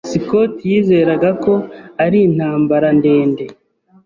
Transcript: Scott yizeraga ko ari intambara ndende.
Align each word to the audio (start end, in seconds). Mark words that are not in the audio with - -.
Scott 0.13 0.53
yizeraga 0.69 1.29
ko 1.43 1.53
ari 2.05 2.17
intambara 2.27 2.87
ndende. 2.97 3.43